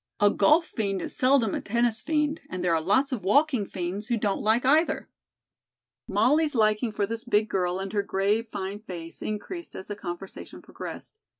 A 0.19 0.31
golf 0.31 0.65
fiend 0.65 0.99
is 0.99 1.15
seldom 1.15 1.53
a 1.53 1.61
tennis 1.61 2.01
fiend, 2.01 2.41
and 2.49 2.63
there 2.65 2.73
are 2.73 2.81
lots 2.81 3.11
of 3.11 3.23
walking 3.23 3.67
fiends 3.67 4.07
who 4.07 4.17
don't 4.17 4.41
like 4.41 4.65
either." 4.65 5.09
Molly's 6.07 6.55
liking 6.55 6.91
for 6.91 7.05
this 7.05 7.23
big 7.23 7.47
girl 7.49 7.77
and 7.77 7.93
her 7.93 8.01
grave, 8.01 8.47
fine 8.51 8.79
face 8.79 9.21
increased 9.21 9.75
as 9.75 9.85
the 9.85 9.95
conversation 9.95 10.59
progressed. 10.63 11.19